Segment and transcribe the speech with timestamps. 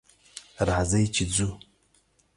[0.67, 1.49] راځئ چې ځو